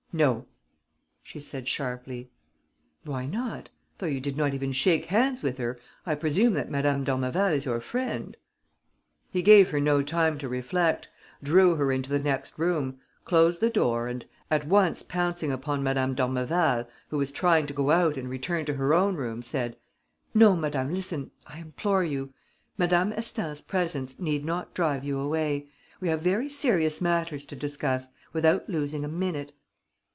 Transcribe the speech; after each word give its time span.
"No," 0.13 0.45
she 1.23 1.39
said, 1.39 1.69
sharply. 1.69 2.29
"Why 3.05 3.25
not? 3.27 3.69
Though 3.97 4.07
you 4.07 4.19
did 4.19 4.35
not 4.35 4.53
even 4.53 4.73
shake 4.73 5.05
hands 5.05 5.41
with 5.41 5.57
her, 5.57 5.79
I 6.05 6.15
presume 6.15 6.51
that 6.55 6.69
Madame 6.69 7.05
d'Ormeval 7.05 7.53
is 7.53 7.63
your 7.63 7.79
friend?" 7.79 8.35
He 9.31 9.41
gave 9.41 9.69
her 9.69 9.79
no 9.79 10.01
time 10.03 10.37
to 10.39 10.49
reflect, 10.49 11.07
drew 11.41 11.75
her 11.75 11.93
into 11.93 12.09
the 12.09 12.19
next 12.19 12.59
room, 12.59 12.99
closed 13.23 13.61
the 13.61 13.69
door 13.69 14.09
and, 14.09 14.25
at 14.49 14.67
once 14.67 15.01
pouncing 15.01 15.49
upon 15.49 15.81
Madame 15.81 16.13
d'Ormeval, 16.13 16.89
who 17.07 17.17
was 17.17 17.31
trying 17.31 17.65
to 17.67 17.73
go 17.73 17.89
out 17.91 18.17
and 18.17 18.29
return 18.29 18.65
to 18.65 18.73
her 18.73 18.93
own 18.93 19.15
room, 19.15 19.41
said: 19.41 19.77
"No, 20.33 20.57
madame, 20.57 20.93
listen, 20.93 21.31
I 21.47 21.59
implore 21.59 22.03
you. 22.03 22.33
Madame 22.77 23.13
Astaing's 23.13 23.61
presence 23.61 24.19
need 24.19 24.43
not 24.43 24.73
drive 24.73 25.05
you 25.05 25.19
away. 25.21 25.67
We 26.01 26.09
have 26.09 26.21
very 26.21 26.49
serious 26.49 26.99
matters 26.99 27.45
to 27.45 27.55
discuss, 27.55 28.09
without 28.33 28.67
losing 28.67 29.05
a 29.05 29.07
minute." 29.07 29.53